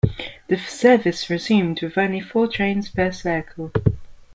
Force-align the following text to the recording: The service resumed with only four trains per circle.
The 0.47 0.57
service 0.57 1.29
resumed 1.29 1.83
with 1.83 1.95
only 1.95 2.21
four 2.21 2.47
trains 2.47 2.89
per 2.89 3.11
circle. 3.11 3.71